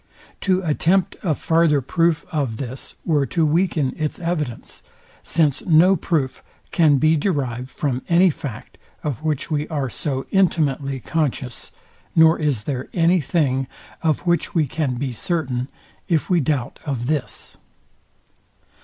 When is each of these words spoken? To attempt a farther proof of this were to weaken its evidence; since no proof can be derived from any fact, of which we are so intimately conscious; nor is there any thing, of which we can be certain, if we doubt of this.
To 0.39 0.63
attempt 0.63 1.15
a 1.21 1.35
farther 1.35 1.79
proof 1.79 2.25
of 2.31 2.57
this 2.57 2.95
were 3.05 3.27
to 3.27 3.45
weaken 3.45 3.93
its 3.95 4.17
evidence; 4.17 4.81
since 5.21 5.61
no 5.63 5.95
proof 5.95 6.41
can 6.71 6.97
be 6.97 7.15
derived 7.15 7.69
from 7.69 8.01
any 8.09 8.31
fact, 8.31 8.79
of 9.03 9.21
which 9.21 9.51
we 9.51 9.67
are 9.67 9.91
so 9.91 10.25
intimately 10.31 10.99
conscious; 10.99 11.71
nor 12.15 12.39
is 12.39 12.63
there 12.63 12.89
any 12.95 13.21
thing, 13.21 13.67
of 14.01 14.21
which 14.21 14.55
we 14.55 14.65
can 14.65 14.95
be 14.95 15.11
certain, 15.11 15.69
if 16.07 16.31
we 16.31 16.39
doubt 16.39 16.79
of 16.83 17.05
this. 17.05 17.59